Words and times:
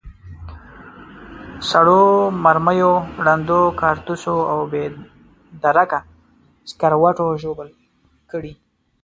سړو 1.69 2.01
مرمیو، 2.43 2.93
ړندو 3.25 3.61
کارتوسو 3.81 4.35
او 4.51 4.59
بې 4.71 4.83
درکه 5.63 5.99
سکروټو 6.69 7.27
ژوبل 7.41 7.69
کړي. 8.31 8.53